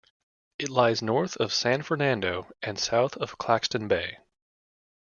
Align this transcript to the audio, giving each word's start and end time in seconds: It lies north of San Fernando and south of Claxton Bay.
It 0.57 0.69
lies 0.69 1.03
north 1.03 1.37
of 1.37 1.53
San 1.53 1.83
Fernando 1.83 2.49
and 2.63 2.79
south 2.79 3.15
of 3.17 3.37
Claxton 3.37 3.87
Bay. 3.87 4.17